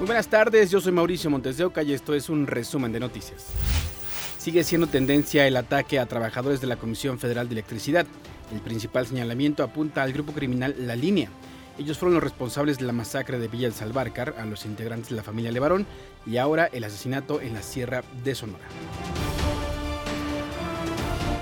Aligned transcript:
Muy 0.00 0.06
buenas 0.06 0.28
tardes, 0.28 0.70
yo 0.70 0.80
soy 0.80 0.92
Mauricio 0.92 1.28
Montes 1.28 1.58
de 1.58 1.64
Oca 1.64 1.82
y 1.82 1.92
esto 1.92 2.14
es 2.14 2.30
un 2.30 2.46
resumen 2.46 2.90
de 2.90 3.00
noticias. 3.00 3.48
Sigue 4.38 4.64
siendo 4.64 4.86
tendencia 4.86 5.46
el 5.46 5.58
ataque 5.58 5.98
a 5.98 6.06
trabajadores 6.06 6.62
de 6.62 6.68
la 6.68 6.76
Comisión 6.76 7.18
Federal 7.18 7.50
de 7.50 7.52
Electricidad. 7.52 8.06
El 8.50 8.60
principal 8.60 9.06
señalamiento 9.06 9.62
apunta 9.62 10.02
al 10.02 10.14
grupo 10.14 10.32
criminal 10.32 10.74
La 10.78 10.96
Línea. 10.96 11.28
Ellos 11.78 11.98
fueron 11.98 12.14
los 12.14 12.24
responsables 12.24 12.78
de 12.78 12.86
la 12.86 12.94
masacre 12.94 13.38
de 13.38 13.48
Villa 13.48 13.66
El 13.66 13.74
Salvarcar 13.74 14.36
a 14.38 14.46
los 14.46 14.64
integrantes 14.64 15.10
de 15.10 15.16
la 15.16 15.22
familia 15.22 15.52
Levarón 15.52 15.84
y 16.24 16.38
ahora 16.38 16.70
el 16.72 16.84
asesinato 16.84 17.42
en 17.42 17.52
la 17.52 17.60
Sierra 17.60 18.02
de 18.24 18.34
Sonora. 18.34 18.64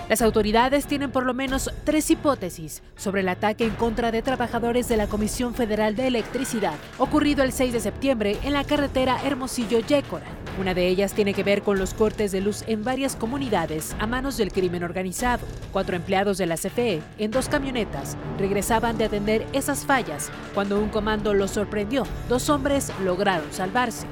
Las 0.08 0.22
autoridades 0.22 0.86
tienen 0.86 1.10
por 1.10 1.26
lo 1.26 1.34
menos 1.34 1.70
tres 1.84 2.10
hipótesis 2.10 2.82
sobre 2.96 3.20
el 3.20 3.28
ataque 3.28 3.64
en 3.64 3.74
contra 3.74 4.10
de 4.10 4.22
trabajadores 4.22 4.88
de 4.88 4.96
la 4.96 5.06
Comisión 5.06 5.54
Federal 5.54 5.96
de 5.96 6.06
Electricidad, 6.06 6.76
ocurrido 6.96 7.44
el 7.44 7.52
6 7.52 7.74
de 7.74 7.80
septiembre 7.80 8.38
en 8.42 8.54
la 8.54 8.64
carretera 8.64 9.18
Hermosillo-Yécora. 9.22 10.24
Una 10.58 10.72
de 10.72 10.88
ellas 10.88 11.12
tiene 11.12 11.34
que 11.34 11.42
ver 11.42 11.62
con 11.62 11.78
los 11.78 11.92
cortes 11.92 12.32
de 12.32 12.40
luz 12.40 12.64
en 12.66 12.84
varias 12.84 13.16
comunidades 13.16 13.94
a 13.98 14.06
manos 14.06 14.38
del 14.38 14.50
crimen 14.50 14.82
organizado. 14.82 15.46
Cuatro 15.72 15.94
empleados 15.94 16.38
de 16.38 16.46
la 16.46 16.56
CFE, 16.56 17.02
en 17.18 17.30
dos 17.30 17.50
camionetas, 17.50 18.16
regresaban 18.38 18.96
de 18.96 19.04
atender 19.04 19.46
esas 19.52 19.84
fallas 19.84 20.30
cuando 20.54 20.80
un 20.80 20.88
comando 20.88 21.34
los 21.34 21.50
sorprendió. 21.50 22.04
Dos 22.30 22.48
hombres 22.48 22.90
lograron 23.04 23.52
salvarse. 23.52 24.06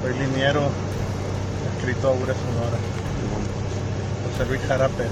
Soy 0.00 0.14
liniero, 0.14 0.62
escrito 1.78 2.08
a 2.08 2.14
Sonora. 2.14 2.91
José 4.32 4.46
Luis 4.48 4.60
Jara 4.66 4.88
Pérez. 4.88 5.10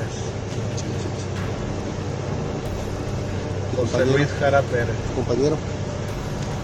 José 3.77 4.06
Luis 4.06 4.29
Jara 4.41 4.62
Pérez. 4.62 4.96
Compañero. 5.15 5.56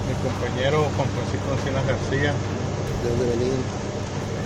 Mi 0.08 0.14
compañero 0.22 0.86
Juan 0.96 1.08
Francisco 1.08 1.52
Encinas 1.52 1.86
García. 1.86 2.32
¿De 3.02 3.10
dónde 3.10 3.36
venían? 3.36 3.58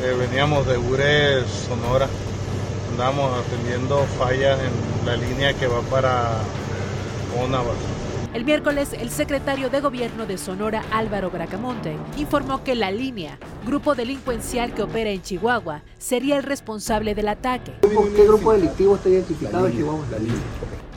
Eh, 0.02 0.16
veníamos 0.18 0.66
de 0.66 0.76
Ures, 0.76 1.44
Sonora. 1.68 2.08
Andábamos 2.90 3.46
atendiendo 3.46 4.04
fallas 4.18 4.58
en 4.58 5.06
la 5.06 5.16
línea 5.16 5.54
que 5.54 5.68
va 5.68 5.80
para 5.82 6.38
Onavas. 7.40 7.76
El 8.32 8.44
miércoles, 8.44 8.92
el 8.92 9.10
secretario 9.10 9.70
de 9.70 9.80
Gobierno 9.80 10.24
de 10.24 10.38
Sonora, 10.38 10.84
Álvaro 10.92 11.30
Bracamonte, 11.30 11.96
informó 12.16 12.62
que 12.62 12.76
la 12.76 12.92
línea, 12.92 13.38
grupo 13.66 13.96
delincuencial 13.96 14.72
que 14.72 14.82
opera 14.82 15.10
en 15.10 15.20
Chihuahua, 15.20 15.82
sería 15.98 16.36
el 16.36 16.44
responsable 16.44 17.16
del 17.16 17.26
ataque. 17.26 17.72
¿Qué 17.82 18.24
grupo 18.24 18.52
delictivo 18.52 18.94
está 18.94 19.08
identificado 19.08 19.66
en 19.66 19.72
Chihuahua? 19.72 20.04
La 20.12 20.18
línea. 20.18 20.40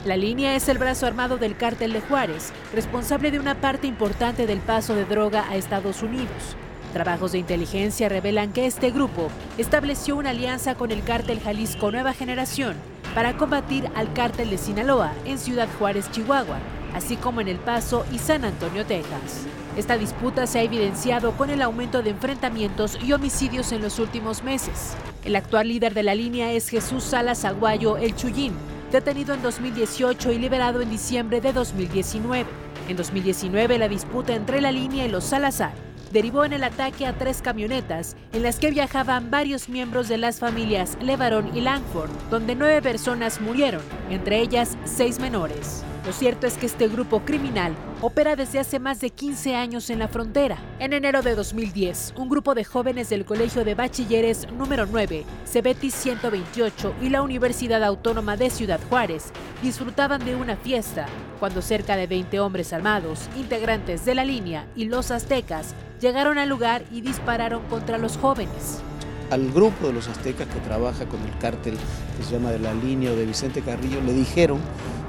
La 0.04 0.16
línea 0.16 0.54
es 0.54 0.68
el 0.68 0.78
brazo 0.78 1.06
armado 1.06 1.36
del 1.36 1.56
cártel 1.56 1.92
de 1.92 2.02
Juárez, 2.02 2.52
responsable 2.72 3.32
de 3.32 3.40
una 3.40 3.60
parte 3.60 3.88
importante 3.88 4.46
del 4.46 4.60
paso 4.60 4.94
de 4.94 5.04
droga 5.04 5.48
a 5.48 5.56
Estados 5.56 6.04
Unidos. 6.04 6.56
Trabajos 6.92 7.32
de 7.32 7.38
inteligencia 7.38 8.08
revelan 8.08 8.52
que 8.52 8.66
este 8.66 8.92
grupo 8.92 9.28
estableció 9.58 10.14
una 10.14 10.30
alianza 10.30 10.76
con 10.76 10.92
el 10.92 11.02
cártel 11.02 11.40
Jalisco 11.40 11.90
Nueva 11.90 12.12
Generación 12.12 12.76
para 13.12 13.36
combatir 13.36 13.90
al 13.96 14.12
cártel 14.12 14.50
de 14.50 14.58
Sinaloa 14.58 15.12
en 15.24 15.38
Ciudad 15.38 15.68
Juárez, 15.80 16.08
Chihuahua, 16.12 16.58
así 16.94 17.16
como 17.16 17.40
en 17.40 17.48
El 17.48 17.58
Paso 17.58 18.06
y 18.12 18.18
San 18.18 18.44
Antonio, 18.44 18.86
Texas. 18.86 19.46
Esta 19.76 19.98
disputa 19.98 20.46
se 20.46 20.60
ha 20.60 20.62
evidenciado 20.62 21.32
con 21.32 21.50
el 21.50 21.60
aumento 21.60 22.02
de 22.02 22.10
enfrentamientos 22.10 22.96
y 23.02 23.12
homicidios 23.12 23.72
en 23.72 23.82
los 23.82 23.98
últimos 23.98 24.44
meses. 24.44 24.94
El 25.24 25.36
actual 25.36 25.68
líder 25.68 25.94
de 25.94 26.04
la 26.04 26.14
línea 26.14 26.52
es 26.52 26.68
Jesús 26.68 27.02
Salas 27.02 27.44
Aguayo 27.44 27.96
El 27.96 28.14
Chuyín, 28.14 28.52
detenido 28.92 29.34
en 29.34 29.42
2018 29.42 30.32
y 30.32 30.38
liberado 30.38 30.80
en 30.80 30.90
diciembre 30.90 31.40
de 31.40 31.52
2019. 31.52 32.46
En 32.88 32.96
2019, 32.96 33.78
la 33.78 33.88
disputa 33.88 34.34
entre 34.34 34.60
la 34.60 34.70
línea 34.70 35.06
y 35.06 35.08
los 35.08 35.24
Salazar 35.24 35.72
derivó 36.12 36.44
en 36.44 36.52
el 36.52 36.62
ataque 36.62 37.06
a 37.06 37.12
tres 37.12 37.42
camionetas 37.42 38.16
en 38.32 38.44
las 38.44 38.60
que 38.60 38.70
viajaban 38.70 39.32
varios 39.32 39.68
miembros 39.68 40.08
de 40.08 40.16
las 40.16 40.38
familias 40.38 40.96
Levarón 41.02 41.50
y 41.56 41.60
Langford, 41.60 42.10
donde 42.30 42.54
nueve 42.54 42.80
personas 42.80 43.40
murieron, 43.40 43.82
entre 44.10 44.38
ellas 44.38 44.78
seis 44.84 45.18
menores. 45.18 45.84
Lo 46.06 46.12
cierto 46.12 46.46
es 46.46 46.58
que 46.58 46.66
este 46.66 46.86
grupo 46.88 47.20
criminal 47.20 47.74
opera 48.02 48.36
desde 48.36 48.58
hace 48.58 48.78
más 48.78 49.00
de 49.00 49.08
15 49.08 49.56
años 49.56 49.88
en 49.88 49.98
la 49.98 50.08
frontera. 50.08 50.58
En 50.78 50.92
enero 50.92 51.22
de 51.22 51.34
2010, 51.34 52.12
un 52.18 52.28
grupo 52.28 52.54
de 52.54 52.62
jóvenes 52.62 53.08
del 53.08 53.24
Colegio 53.24 53.64
de 53.64 53.74
Bachilleres 53.74 54.46
número 54.52 54.84
9, 54.84 55.24
Cebetis 55.46 55.94
128 55.94 56.96
y 57.00 57.08
la 57.08 57.22
Universidad 57.22 57.82
Autónoma 57.82 58.36
de 58.36 58.50
Ciudad 58.50 58.80
Juárez 58.90 59.30
disfrutaban 59.62 60.22
de 60.26 60.36
una 60.36 60.56
fiesta 60.56 61.06
cuando 61.40 61.62
cerca 61.62 61.96
de 61.96 62.06
20 62.06 62.38
hombres 62.38 62.74
armados, 62.74 63.30
integrantes 63.38 64.04
de 64.04 64.14
la 64.14 64.26
línea 64.26 64.66
y 64.76 64.84
los 64.84 65.10
aztecas, 65.10 65.74
llegaron 66.02 66.36
al 66.36 66.50
lugar 66.50 66.84
y 66.92 67.00
dispararon 67.00 67.62
contra 67.70 67.96
los 67.96 68.18
jóvenes 68.18 68.82
al 69.30 69.50
grupo 69.50 69.86
de 69.86 69.94
los 69.94 70.06
aztecas 70.06 70.46
que 70.46 70.60
trabaja 70.60 71.06
con 71.06 71.20
el 71.22 71.36
cártel 71.38 71.76
que 72.16 72.22
se 72.22 72.32
llama 72.32 72.50
de 72.50 72.58
la 72.58 72.74
línea 72.74 73.10
o 73.10 73.16
de 73.16 73.24
Vicente 73.24 73.62
Carrillo, 73.62 74.00
le 74.02 74.12
dijeron 74.12 74.60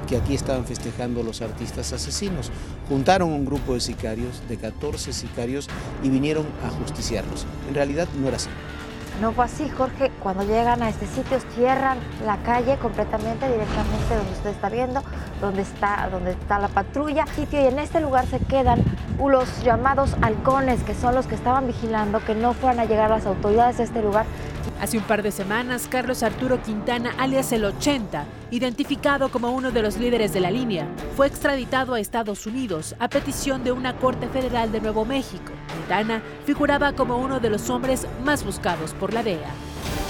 que 0.07 0.17
aquí 0.17 0.35
estaban 0.35 0.65
festejando 0.65 1.23
los 1.23 1.41
artistas 1.41 1.93
asesinos. 1.93 2.51
Juntaron 2.89 3.31
un 3.31 3.45
grupo 3.45 3.73
de 3.73 3.79
sicarios, 3.79 4.41
de 4.47 4.57
14 4.57 5.13
sicarios, 5.13 5.67
y 6.03 6.09
vinieron 6.09 6.45
a 6.65 6.69
justiciarlos. 6.69 7.45
En 7.67 7.75
realidad 7.75 8.07
no 8.19 8.27
era 8.27 8.37
así. 8.37 8.49
No 9.21 9.31
fue 9.31 9.45
así, 9.45 9.69
Jorge. 9.69 10.11
Cuando 10.21 10.43
llegan 10.43 10.83
a 10.83 10.89
este 10.89 11.07
sitio 11.07 11.39
cierran 11.55 11.97
la 12.25 12.37
calle 12.43 12.77
completamente, 12.77 13.49
directamente 13.49 14.15
donde 14.15 14.31
usted 14.33 14.49
está 14.49 14.69
viendo, 14.69 15.01
donde 15.39 15.61
está, 15.61 16.09
donde 16.11 16.31
está 16.31 16.59
la 16.59 16.67
patrulla. 16.67 17.25
Sitio, 17.33 17.61
y 17.61 17.67
en 17.67 17.79
este 17.79 18.01
lugar 18.01 18.27
se 18.27 18.39
quedan 18.39 18.83
los 19.19 19.63
llamados 19.63 20.15
halcones, 20.21 20.83
que 20.83 20.93
son 20.93 21.15
los 21.15 21.27
que 21.27 21.35
estaban 21.35 21.67
vigilando 21.67 22.23
que 22.23 22.35
no 22.35 22.53
fueran 22.53 22.79
a 22.79 22.85
llegar 22.85 23.09
las 23.09 23.25
autoridades 23.25 23.79
a 23.79 23.83
este 23.83 24.01
lugar 24.01 24.25
Hace 24.81 24.97
un 24.97 25.03
par 25.03 25.23
de 25.23 25.31
semanas, 25.31 25.87
Carlos 25.89 26.21
Arturo 26.21 26.61
Quintana, 26.61 27.13
alias 27.17 27.51
el 27.53 27.63
80, 27.63 28.25
identificado 28.51 29.29
como 29.29 29.51
uno 29.51 29.71
de 29.71 29.81
los 29.81 29.97
líderes 29.97 30.33
de 30.33 30.41
la 30.41 30.51
línea, 30.51 30.87
fue 31.15 31.27
extraditado 31.27 31.93
a 31.93 31.99
Estados 31.99 32.45
Unidos 32.45 32.95
a 32.99 33.07
petición 33.07 33.63
de 33.63 33.71
una 33.71 33.95
corte 33.97 34.27
federal 34.27 34.71
de 34.71 34.81
Nuevo 34.81 35.05
México. 35.05 35.53
Quintana 35.73 36.21
figuraba 36.45 36.93
como 36.93 37.17
uno 37.17 37.39
de 37.39 37.49
los 37.49 37.69
hombres 37.69 38.05
más 38.23 38.43
buscados 38.43 38.93
por 38.93 39.13
la 39.13 39.23
DEA. 39.23 40.04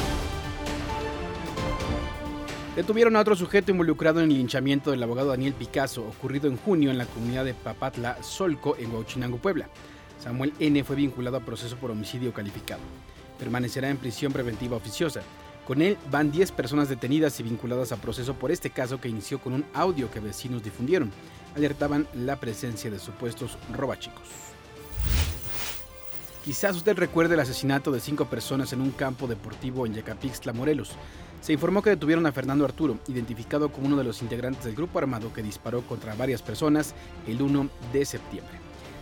Detuvieron 2.76 3.16
a 3.16 3.22
otro 3.22 3.36
sujeto 3.36 3.72
involucrado 3.72 4.20
en 4.20 4.30
el 4.30 4.38
linchamiento 4.38 4.92
del 4.92 5.02
abogado 5.02 5.30
Daniel 5.30 5.54
Picasso, 5.54 6.06
ocurrido 6.06 6.50
en 6.50 6.58
junio 6.58 6.92
en 6.92 6.98
la 6.98 7.06
comunidad 7.06 7.46
de 7.46 7.54
Papatla, 7.54 8.22
Solco, 8.22 8.76
en 8.78 8.94
Huachinango, 8.94 9.38
Puebla. 9.38 9.70
Samuel 10.20 10.54
N. 10.60 10.84
fue 10.84 10.96
vinculado 10.96 11.38
a 11.38 11.42
proceso 11.42 11.78
por 11.78 11.92
homicidio 11.92 12.34
calificado 12.34 12.82
permanecerá 13.38 13.90
en 13.90 13.98
prisión 13.98 14.34
preventiva 14.34 14.78
oficiosa. 14.78 15.22
Con 15.66 15.82
él 15.82 15.98
van 16.12 16.32
10 16.32 16.52
personas 16.52 16.90
detenidas 16.90 17.40
y 17.40 17.44
vinculadas 17.44 17.92
a 17.92 17.98
proceso 17.98 18.36
por 18.36 18.52
este 18.52 18.70
caso 18.70 19.02
que 19.02 19.10
inició 19.10 19.40
con 19.40 19.54
un 19.54 19.66
audio 19.74 20.12
que 20.12 20.20
vecinos 20.20 20.64
difundieron. 20.64 21.12
Alertaban 21.56 22.08
la 22.14 22.40
presencia 22.40 22.92
de 22.92 23.00
supuestos 23.00 23.58
robachicos. 23.74 24.55
Quizás 26.46 26.76
usted 26.76 26.96
recuerde 26.96 27.34
el 27.34 27.40
asesinato 27.40 27.92
de 27.92 28.00
cinco 28.00 28.26
personas 28.26 28.72
en 28.72 28.80
un 28.80 28.92
campo 28.92 29.26
deportivo 29.26 29.88
en 29.88 29.96
Yacapixtla, 29.96 30.54
Morelos. 30.54 30.92
Se 31.42 31.54
informó 31.54 31.82
que 31.82 31.90
detuvieron 31.90 32.28
a 32.28 32.32
Fernando 32.32 32.64
Arturo, 32.64 33.00
identificado 33.08 33.70
como 33.70 33.88
uno 33.88 33.98
de 33.98 34.04
los 34.04 34.22
integrantes 34.22 34.64
del 34.64 34.76
grupo 34.76 35.00
armado 35.00 35.34
que 35.34 35.42
disparó 35.42 35.82
contra 35.82 36.14
varias 36.14 36.44
personas 36.44 36.94
el 37.26 37.42
1 37.42 37.68
de 37.92 38.06
septiembre. 38.06 38.54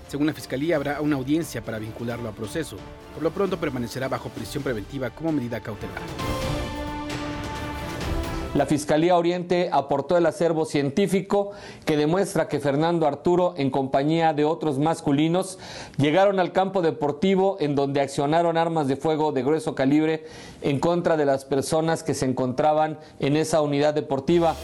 Según 0.07 0.27
la 0.27 0.33
Fiscalía, 0.33 0.77
habrá 0.77 1.01
una 1.01 1.17
audiencia 1.17 1.61
para 1.61 1.79
vincularlo 1.79 2.29
a 2.29 2.31
proceso. 2.31 2.77
Por 3.13 3.23
lo 3.23 3.31
pronto 3.31 3.59
permanecerá 3.59 4.07
bajo 4.07 4.29
prisión 4.29 4.63
preventiva 4.63 5.09
como 5.09 5.33
medida 5.33 5.59
cautelar. 5.59 6.01
La 8.55 8.67
Fiscalía 8.67 9.17
Oriente 9.17 9.69
aportó 9.71 10.15
el 10.15 10.27
acervo 10.27 10.65
científico 10.65 11.53
que 11.85 11.97
demuestra 11.97 12.47
que 12.47 12.59
Fernando 12.59 13.07
Arturo, 13.07 13.55
en 13.57 13.71
compañía 13.71 14.31
de 14.33 14.45
otros 14.45 14.77
masculinos, 14.77 15.57
llegaron 15.97 16.39
al 16.39 16.51
campo 16.51 16.83
deportivo 16.83 17.57
en 17.59 17.73
donde 17.73 17.99
accionaron 17.99 18.55
armas 18.55 18.87
de 18.87 18.95
fuego 18.95 19.31
de 19.31 19.41
grueso 19.41 19.73
calibre 19.73 20.25
en 20.61 20.79
contra 20.79 21.17
de 21.17 21.25
las 21.25 21.45
personas 21.45 22.03
que 22.03 22.13
se 22.13 22.27
encontraban 22.27 22.99
en 23.19 23.37
esa 23.37 23.59
unidad 23.61 23.95
deportiva. 23.95 24.55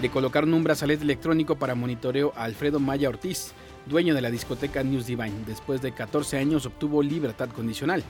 De 0.00 0.08
colocar 0.08 0.44
un 0.44 0.64
brazalete 0.64 1.04
electrónico 1.04 1.56
para 1.56 1.74
monitoreo 1.74 2.32
a 2.36 2.44
Alfredo 2.44 2.80
Maya 2.80 3.10
Ortiz, 3.10 3.52
dueño 3.86 4.14
de 4.14 4.20
la 4.20 4.30
discoteca 4.30 4.82
News 4.82 5.06
Divine. 5.06 5.44
Después 5.46 5.80
de 5.80 5.92
14 5.92 6.38
años 6.38 6.66
obtuvo 6.66 7.02
libertad 7.02 7.48
condicional. 7.50 8.02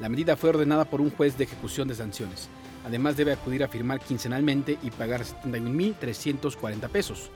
La 0.00 0.08
medida 0.08 0.36
fue 0.36 0.50
ordenada 0.50 0.84
por 0.84 1.00
un 1.00 1.10
juez 1.10 1.36
de 1.36 1.44
ejecución 1.44 1.88
de 1.88 1.94
sanciones. 1.94 2.48
Además 2.84 3.16
debe 3.16 3.32
acudir 3.32 3.62
a 3.64 3.68
firmar 3.68 4.00
quincenalmente 4.00 4.78
y 4.82 4.90
pagar 4.90 5.22
71.340 5.22 6.88
pesos. 6.88 7.30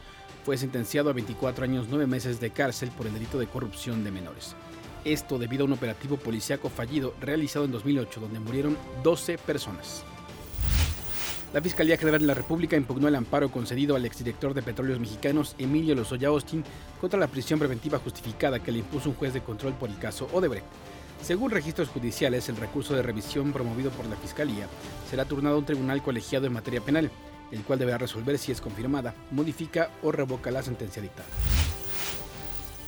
Fue 0.45 0.57
sentenciado 0.57 1.11
a 1.11 1.13
24 1.13 1.65
años 1.65 1.87
9 1.89 2.07
meses 2.07 2.41
de 2.41 2.51
cárcel 2.51 2.91
por 2.97 3.07
el 3.07 3.15
delito 3.15 3.39
de 3.39 3.47
corrupción 3.47 4.05
de 4.05 4.11
menores. 4.11 4.55
Esto 5.05 5.39
debido 5.39 5.65
a 5.65 5.67
un 5.67 5.73
operativo 5.73 6.17
policíaco 6.17 6.69
fallido 6.69 7.15
realizado 7.21 7.65
en 7.65 7.73
2008 7.73 8.21
donde 8.21 8.41
murieron 8.41 8.77
12 9.03 9.39
personas. 9.39 10.05
La 11.57 11.63
Fiscalía 11.63 11.97
General 11.97 12.21
de 12.21 12.27
la 12.27 12.35
República 12.35 12.77
impugnó 12.77 13.09
el 13.09 13.15
amparo 13.15 13.51
concedido 13.51 13.97
al 13.97 14.05
exdirector 14.05 14.53
de 14.53 14.61
Petróleos 14.61 15.01
Mexicanos, 15.01 15.55
Emilio 15.57 15.95
Lozoya 15.95 16.29
Austin, 16.29 16.63
contra 17.01 17.19
la 17.19 17.29
prisión 17.29 17.59
preventiva 17.59 17.99
justificada 17.99 18.63
que 18.63 18.73
le 18.73 18.81
impuso 18.81 19.09
un 19.09 19.15
juez 19.15 19.33
de 19.33 19.41
control 19.41 19.73
por 19.73 19.89
el 19.89 19.99
caso 19.99 20.29
Odebrecht. 20.35 20.67
Según 21.23 21.51
registros 21.51 21.89
judiciales, 21.89 22.51
el 22.51 22.59
recurso 22.59 22.95
de 22.95 23.01
revisión 23.01 23.55
promovido 23.55 23.91
por 23.93 24.05
la 24.05 24.17
Fiscalía 24.17 24.67
será 25.09 25.25
turnado 25.25 25.57
a 25.57 25.59
un 25.59 25.65
tribunal 25.65 26.03
colegiado 26.03 26.45
en 26.45 26.53
materia 26.53 26.83
penal, 26.83 27.11
el 27.51 27.63
cual 27.63 27.79
deberá 27.79 27.97
resolver 27.97 28.37
si 28.37 28.53
es 28.53 28.61
confirmada, 28.61 29.15
modifica 29.31 29.91
o 30.03 30.13
revoca 30.13 30.51
la 30.51 30.63
sentencia 30.63 31.01
dictada. 31.01 31.31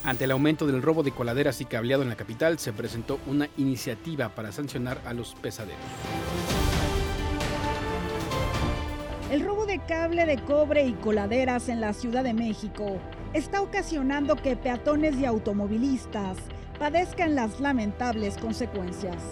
Ante 0.05 0.25
el 0.25 0.31
aumento 0.31 0.67
del 0.67 0.83
robo 0.83 1.03
de 1.03 1.13
coladeras 1.13 1.63
y 1.63 1.65
cableado 1.65 2.03
en 2.03 2.11
la 2.11 2.17
capital, 2.17 2.59
se 2.59 2.75
presentó 2.75 3.19
una 3.29 3.49
iniciativa 3.57 4.29
para 4.29 4.53
sancionar 4.53 5.01
a 5.07 5.15
los 5.15 5.35
pesaderos. 5.37 5.79
El 9.31 9.45
robo 9.45 9.67
de 9.67 9.79
cable 9.79 10.25
de 10.25 10.39
cobre 10.39 10.87
y 10.87 10.95
coladeras 10.95 11.69
en 11.69 11.83
la 11.83 11.93
Ciudad 11.93 12.25
de 12.25 12.33
México 12.33 12.97
está 13.35 13.61
ocasionando 13.61 14.37
que 14.37 14.57
peatones 14.57 15.17
y 15.17 15.27
automovilistas 15.27 16.39
padezcan 16.79 17.35
las 17.35 17.61
lamentables 17.61 18.39
consecuencias. 18.39 19.23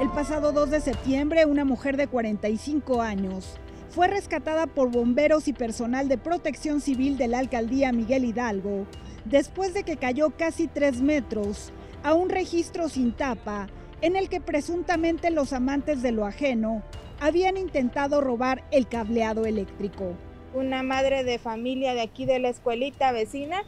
El 0.00 0.10
pasado 0.10 0.50
2 0.50 0.70
de 0.72 0.80
septiembre, 0.80 1.46
una 1.46 1.64
mujer 1.64 1.96
de 1.96 2.08
45 2.08 3.00
años 3.00 3.56
fue 3.90 4.08
rescatada 4.08 4.66
por 4.66 4.90
bomberos 4.90 5.46
y 5.46 5.52
personal 5.52 6.08
de 6.08 6.18
protección 6.18 6.80
civil 6.80 7.16
de 7.16 7.28
la 7.28 7.38
alcaldía 7.38 7.92
Miguel 7.92 8.24
Hidalgo 8.24 8.84
después 9.26 9.74
de 9.74 9.84
que 9.84 9.96
cayó 9.96 10.30
casi 10.30 10.66
3 10.66 11.02
metros 11.02 11.72
a 12.02 12.14
un 12.14 12.30
registro 12.30 12.88
sin 12.88 13.12
tapa 13.12 13.68
en 14.00 14.16
el 14.16 14.28
que 14.28 14.40
presuntamente 14.40 15.30
los 15.30 15.52
amantes 15.52 16.02
de 16.02 16.10
lo 16.10 16.26
ajeno 16.26 16.82
habían 17.22 17.56
intentado 17.56 18.20
robar 18.20 18.64
el 18.72 18.88
cableado 18.88 19.46
eléctrico. 19.46 20.14
Una 20.54 20.82
madre 20.82 21.22
de 21.22 21.38
familia 21.38 21.94
de 21.94 22.00
aquí 22.00 22.26
de 22.26 22.40
la 22.40 22.48
escuelita 22.48 23.12
vecina 23.12 23.62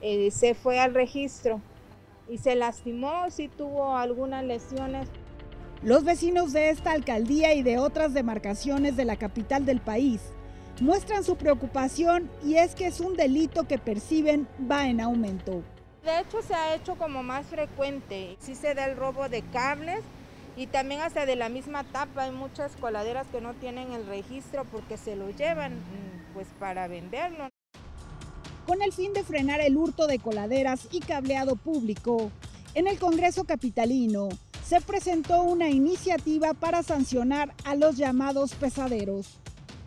eh, 0.00 0.32
se 0.32 0.54
fue 0.54 0.80
al 0.80 0.92
registro 0.92 1.60
y 2.28 2.38
se 2.38 2.56
lastimó, 2.56 3.30
sí 3.30 3.46
tuvo 3.46 3.96
algunas 3.96 4.42
lesiones. 4.44 5.06
Los 5.84 6.02
vecinos 6.02 6.52
de 6.52 6.70
esta 6.70 6.90
alcaldía 6.90 7.54
y 7.54 7.62
de 7.62 7.78
otras 7.78 8.12
demarcaciones 8.12 8.96
de 8.96 9.04
la 9.04 9.14
capital 9.14 9.64
del 9.64 9.78
país 9.78 10.20
muestran 10.80 11.22
su 11.22 11.36
preocupación 11.36 12.28
y 12.44 12.56
es 12.56 12.74
que 12.74 12.88
es 12.88 12.98
un 12.98 13.14
delito 13.14 13.68
que 13.68 13.78
perciben 13.78 14.48
va 14.68 14.88
en 14.88 15.00
aumento. 15.00 15.62
De 16.04 16.18
hecho 16.22 16.42
se 16.42 16.54
ha 16.54 16.74
hecho 16.74 16.96
como 16.96 17.22
más 17.22 17.46
frecuente, 17.46 18.36
sí 18.40 18.56
se 18.56 18.74
da 18.74 18.86
el 18.86 18.96
robo 18.96 19.28
de 19.28 19.42
cables 19.42 20.00
y 20.56 20.66
también 20.66 21.02
hasta 21.02 21.26
de 21.26 21.36
la 21.36 21.48
misma 21.48 21.84
tapa 21.84 22.24
hay 22.24 22.32
muchas 22.32 22.74
coladeras 22.76 23.26
que 23.28 23.40
no 23.40 23.54
tienen 23.54 23.92
el 23.92 24.06
registro 24.06 24.64
porque 24.64 24.96
se 24.96 25.14
lo 25.14 25.30
llevan 25.30 25.74
mm, 25.74 26.32
pues 26.34 26.48
para 26.58 26.88
venderlo. 26.88 27.48
Con 28.66 28.82
el 28.82 28.92
fin 28.92 29.12
de 29.12 29.22
frenar 29.22 29.60
el 29.60 29.76
hurto 29.76 30.06
de 30.06 30.18
coladeras 30.18 30.88
y 30.90 31.00
cableado 31.00 31.56
público, 31.56 32.32
en 32.74 32.88
el 32.88 32.98
Congreso 32.98 33.44
Capitalino 33.44 34.28
se 34.64 34.80
presentó 34.80 35.42
una 35.42 35.68
iniciativa 35.68 36.52
para 36.54 36.82
sancionar 36.82 37.54
a 37.64 37.76
los 37.76 37.96
llamados 37.96 38.54
pesaderos, 38.54 39.38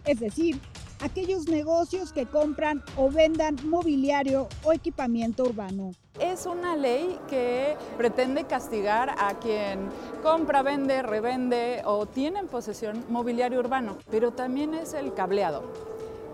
es 0.06 0.20
decir, 0.20 0.60
aquellos 1.02 1.48
negocios 1.48 2.14
que 2.14 2.26
compran 2.26 2.84
o 2.96 3.10
vendan 3.10 3.58
mobiliario 3.68 4.48
o 4.64 4.72
equipamiento 4.72 5.44
urbano. 5.44 5.92
Es 6.20 6.46
una 6.46 6.76
ley 6.76 7.18
que 7.30 7.78
pretende 7.98 8.44
castigar 8.44 9.16
a 9.18 9.36
quien 9.36 9.90
compra, 10.22 10.62
vende, 10.62 11.02
revende 11.02 11.82
o 11.86 12.06
tiene 12.06 12.40
en 12.40 12.48
posesión 12.48 13.06
mobiliario 13.10 13.60
urbano, 13.60 13.98
pero 14.12 14.32
también 14.32 14.74
es 14.74 14.94
el 14.94 15.14
cableado. 15.14 15.64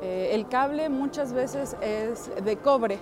Eh, 0.01 0.31
el 0.33 0.47
cable 0.47 0.89
muchas 0.89 1.33
veces 1.33 1.75
es 1.81 2.29
de 2.43 2.57
cobre, 2.57 2.99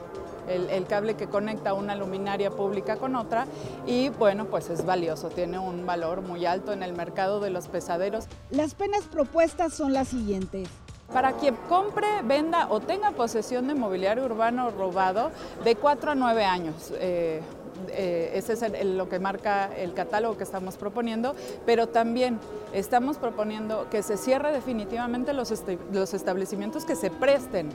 el, 0.48 0.70
el, 0.70 0.86
cable 0.86 1.16
que 1.16 1.28
conecta 1.28 1.74
una 1.74 1.96
luminaria 1.96 2.52
pública 2.52 2.98
con 2.98 3.16
otra 3.16 3.48
y 3.88 4.10
bueno, 4.10 4.46
pues 4.46 4.70
es 4.70 4.86
valioso, 4.86 5.30
tiene 5.30 5.58
un 5.58 5.86
valor 5.86 6.22
muy 6.22 6.46
alto 6.46 6.74
en 6.74 6.84
el 6.84 6.94
mercado 6.94 7.40
de 7.40 7.50
los 7.50 7.68
pesaderos. 7.70 8.26
Las 8.52 8.76
penas 8.76 9.04
propuestas 9.04 9.74
son 9.74 9.94
las 9.94 10.10
siguientes. 10.10 10.70
Para 11.12 11.34
quien 11.34 11.56
compre, 11.70 12.08
venda 12.24 12.68
o 12.70 12.80
tenga 12.80 13.12
posesión 13.12 13.68
de 13.68 13.76
mobiliario 13.76 14.26
urbano 14.26 14.72
robado 14.72 15.32
de 15.64 15.76
4 15.76 16.12
a 16.12 16.16
9 16.16 16.46
años. 16.46 16.94
Eh, 17.00 17.42
eh, 17.90 18.32
ese 18.36 18.54
es 18.54 18.86
lo 18.86 19.10
que 19.10 19.20
marca 19.20 19.70
el 19.76 19.94
catálogo 19.94 20.38
que 20.38 20.44
estamos 20.44 20.78
proponiendo, 20.78 21.36
pero 21.66 21.88
también 21.88 22.40
estamos 22.72 23.18
proponiendo 23.18 23.88
que 23.90 24.04
se 24.04 24.18
cierre 24.18 24.52
definitivamente 24.52 25.34
los, 25.34 25.52
este, 25.52 25.78
los 25.92 26.14
establecimientos 26.14 26.86
que 26.86 26.96
se 26.96 27.10
presten 27.10 27.70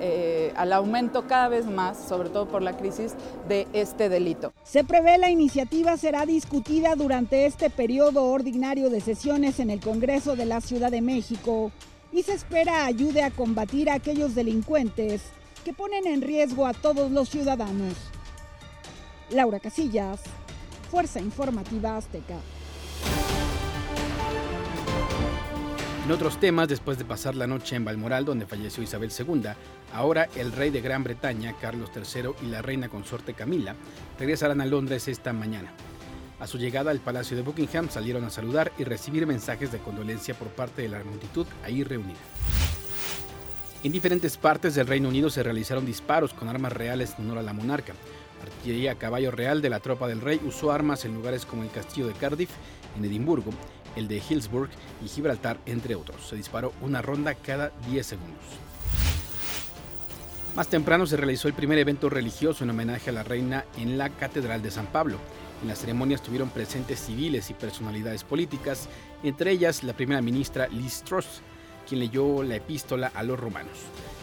eh, 0.00 0.52
al 0.56 0.72
aumento 0.72 1.26
cada 1.26 1.48
vez 1.48 1.66
más, 1.66 1.98
sobre 1.98 2.28
todo 2.28 2.46
por 2.46 2.62
la 2.62 2.76
crisis, 2.76 3.14
de 3.48 3.66
este 3.72 4.08
delito. 4.08 4.52
Se 4.62 4.84
prevé 4.84 5.18
la 5.18 5.30
iniciativa 5.30 5.96
será 5.96 6.26
discutida 6.26 6.94
durante 6.94 7.46
este 7.46 7.70
periodo 7.70 8.24
ordinario 8.24 8.90
de 8.90 9.00
sesiones 9.00 9.58
en 9.58 9.70
el 9.70 9.80
Congreso 9.80 10.36
de 10.36 10.44
la 10.44 10.60
Ciudad 10.60 10.90
de 10.90 11.00
México 11.00 11.72
y 12.12 12.22
se 12.22 12.34
espera 12.34 12.86
ayude 12.86 13.22
a 13.22 13.30
combatir 13.30 13.90
a 13.90 13.94
aquellos 13.94 14.34
delincuentes 14.34 15.22
que 15.64 15.72
ponen 15.72 16.06
en 16.06 16.22
riesgo 16.22 16.66
a 16.66 16.72
todos 16.72 17.10
los 17.10 17.28
ciudadanos. 17.28 17.94
Laura 19.30 19.60
Casillas, 19.60 20.20
Fuerza 20.90 21.20
Informativa 21.20 21.96
Azteca. 21.96 22.36
En 26.08 26.12
otros 26.12 26.40
temas, 26.40 26.68
después 26.68 26.96
de 26.96 27.04
pasar 27.04 27.34
la 27.34 27.46
noche 27.46 27.76
en 27.76 27.84
Balmoral, 27.84 28.24
donde 28.24 28.46
falleció 28.46 28.82
Isabel 28.82 29.12
II, 29.12 29.42
ahora 29.92 30.26
el 30.36 30.52
rey 30.52 30.70
de 30.70 30.80
Gran 30.80 31.04
Bretaña, 31.04 31.54
Carlos 31.60 31.90
III, 31.94 32.30
y 32.42 32.46
la 32.46 32.62
reina 32.62 32.88
consorte 32.88 33.34
Camila 33.34 33.76
regresarán 34.18 34.62
a 34.62 34.66
Londres 34.66 35.06
esta 35.06 35.34
mañana. 35.34 35.70
A 36.40 36.46
su 36.46 36.56
llegada 36.56 36.92
al 36.92 37.00
Palacio 37.00 37.36
de 37.36 37.42
Buckingham 37.42 37.88
salieron 37.90 38.24
a 38.24 38.30
saludar 38.30 38.72
y 38.78 38.84
recibir 38.84 39.26
mensajes 39.26 39.72
de 39.72 39.78
condolencia 39.78 40.34
por 40.34 40.48
parte 40.48 40.82
de 40.82 40.88
la 40.88 41.02
multitud 41.02 41.46
ahí 41.64 41.82
reunida. 41.82 42.18
En 43.82 43.92
diferentes 43.92 44.36
partes 44.36 44.74
del 44.74 44.86
Reino 44.86 45.08
Unido 45.08 45.30
se 45.30 45.42
realizaron 45.42 45.86
disparos 45.86 46.34
con 46.34 46.48
armas 46.48 46.72
reales 46.72 47.14
en 47.18 47.24
honor 47.24 47.38
a 47.38 47.42
la 47.42 47.52
monarca. 47.52 47.94
Artillería 48.42 48.92
a 48.92 48.94
caballo 48.96 49.30
real 49.32 49.60
de 49.62 49.70
la 49.70 49.80
tropa 49.80 50.06
del 50.06 50.20
rey 50.20 50.40
usó 50.44 50.70
armas 50.70 51.04
en 51.04 51.14
lugares 51.14 51.44
como 51.44 51.64
el 51.64 51.70
castillo 51.70 52.06
de 52.06 52.14
Cardiff, 52.14 52.50
en 52.96 53.04
Edimburgo, 53.04 53.52
el 53.96 54.06
de 54.06 54.18
Hillsborough 54.18 54.70
y 55.04 55.08
Gibraltar, 55.08 55.58
entre 55.66 55.96
otros. 55.96 56.28
Se 56.28 56.36
disparó 56.36 56.72
una 56.82 57.02
ronda 57.02 57.34
cada 57.34 57.72
10 57.88 58.06
segundos. 58.06 58.44
Más 60.54 60.68
temprano 60.68 61.06
se 61.06 61.16
realizó 61.16 61.46
el 61.46 61.54
primer 61.54 61.78
evento 61.78 62.08
religioso 62.08 62.64
en 62.64 62.70
homenaje 62.70 63.10
a 63.10 63.12
la 63.12 63.22
reina 63.22 63.64
en 63.76 63.98
la 63.98 64.10
Catedral 64.10 64.62
de 64.62 64.70
San 64.70 64.86
Pablo. 64.86 65.18
En 65.62 65.68
la 65.68 65.74
ceremonia 65.74 66.14
estuvieron 66.14 66.50
presentes 66.50 67.00
civiles 67.00 67.50
y 67.50 67.54
personalidades 67.54 68.24
políticas, 68.24 68.88
entre 69.22 69.50
ellas 69.50 69.82
la 69.82 69.92
primera 69.92 70.22
ministra 70.22 70.68
Liz 70.68 71.02
Truss, 71.02 71.40
quien 71.88 72.00
leyó 72.00 72.42
la 72.42 72.56
epístola 72.56 73.10
a 73.14 73.22
los 73.22 73.40
romanos, 73.40 73.78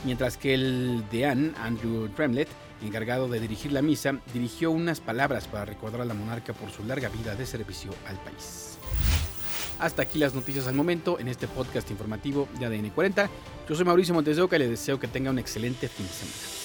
mientras 0.05 0.37
que 0.37 0.53
el 0.53 1.03
deán 1.11 1.53
Andrew 1.61 2.07
Tremlett, 2.09 2.47
encargado 2.83 3.27
de 3.27 3.39
dirigir 3.39 3.71
la 3.71 3.81
misa, 3.81 4.19
dirigió 4.33 4.71
unas 4.71 5.01
palabras 5.01 5.47
para 5.47 5.65
recordar 5.65 6.01
a 6.01 6.05
la 6.05 6.13
monarca 6.13 6.53
por 6.53 6.71
su 6.71 6.83
larga 6.85 7.09
vida 7.09 7.35
de 7.35 7.45
servicio 7.45 7.91
al 8.07 8.17
país. 8.17 8.77
Hasta 9.79 10.03
aquí 10.03 10.19
las 10.19 10.33
noticias 10.33 10.67
al 10.67 10.75
momento 10.75 11.19
en 11.19 11.27
este 11.27 11.47
podcast 11.47 11.91
informativo 11.91 12.47
de 12.59 12.65
ADN 12.65 12.91
40. 12.91 13.29
Yo 13.67 13.75
soy 13.75 13.83
Mauricio 13.83 14.13
Montes 14.13 14.37
de 14.37 14.41
Oca 14.41 14.55
y 14.55 14.59
les 14.59 14.69
deseo 14.69 14.99
que 14.99 15.07
tengan 15.07 15.33
un 15.33 15.39
excelente 15.39 15.89
fin 15.89 16.05
de 16.05 16.13
semana. 16.13 16.64